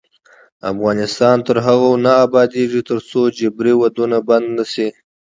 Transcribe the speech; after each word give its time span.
افغانستان 0.71 1.37
تر 1.47 1.57
هغو 1.65 1.91
نه 2.05 2.11
ابادیږي، 2.25 2.81
ترڅو 2.89 3.21
جبري 3.37 3.73
ودونه 3.81 4.17
بند 4.27 4.47
نشي. 4.57 4.87